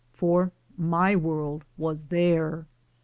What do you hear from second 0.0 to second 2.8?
For my world was there.